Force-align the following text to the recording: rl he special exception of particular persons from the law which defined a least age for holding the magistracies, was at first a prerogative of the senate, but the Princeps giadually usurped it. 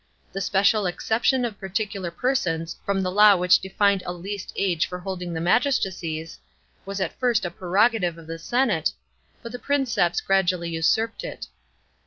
rl 0.01 0.33
he 0.33 0.41
special 0.41 0.87
exception 0.87 1.45
of 1.45 1.59
particular 1.59 2.09
persons 2.09 2.75
from 2.83 3.03
the 3.03 3.11
law 3.11 3.35
which 3.35 3.59
defined 3.59 4.01
a 4.03 4.11
least 4.11 4.51
age 4.55 4.87
for 4.87 4.97
holding 4.97 5.31
the 5.31 5.39
magistracies, 5.39 6.39
was 6.87 6.99
at 6.99 7.19
first 7.19 7.45
a 7.45 7.51
prerogative 7.51 8.17
of 8.17 8.25
the 8.25 8.39
senate, 8.39 8.91
but 9.43 9.51
the 9.51 9.59
Princeps 9.59 10.19
giadually 10.19 10.71
usurped 10.71 11.23
it. 11.23 11.45